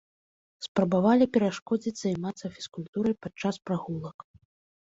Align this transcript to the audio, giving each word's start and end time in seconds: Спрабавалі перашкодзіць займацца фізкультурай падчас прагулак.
Спрабавалі 0.65 1.27
перашкодзіць 1.35 1.95
займацца 2.03 2.51
фізкультурай 2.57 3.15
падчас 3.27 3.55
прагулак. 3.69 4.17